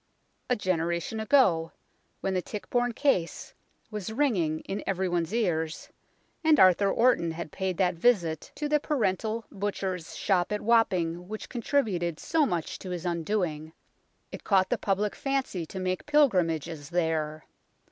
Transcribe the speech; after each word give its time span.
A 0.49 0.55
generation 0.55 1.19
ago, 1.19 1.71
when 2.21 2.33
the 2.33 2.41
Tichborne 2.41 2.91
case 2.93 3.53
was 3.91 4.11
ringing 4.11 4.61
in 4.61 4.83
every 4.87 5.07
one's 5.07 5.31
ears, 5.31 5.89
and 6.43 6.59
Arthur 6.59 6.91
Orton 6.91 7.29
had 7.29 7.51
paid 7.51 7.77
that 7.77 7.93
visit 7.93 8.51
to 8.55 8.67
the 8.67 8.79
parental 8.79 9.45
butcher's 9.51 10.05
ii2 10.07 10.15
UNKNOWN 10.15 10.17
LONDON 10.17 10.25
shop 10.25 10.51
at 10.51 10.61
Wapping 10.61 11.27
which 11.27 11.49
contributed 11.49 12.19
so 12.19 12.47
much 12.47 12.79
to 12.79 12.89
his 12.89 13.05
undoing, 13.05 13.73
it 14.31 14.43
caught 14.43 14.71
the 14.71 14.79
public 14.79 15.13
fancy 15.13 15.67
to 15.67 15.79
make 15.79 16.07
pilgrimages 16.07 16.89
there. 16.89 17.45